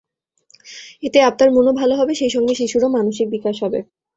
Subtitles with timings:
[1.03, 3.79] এতে আপনার মনও ভালো হবে সেই সঙ্গে শিশুরও মানসিক বিকাশ হবে।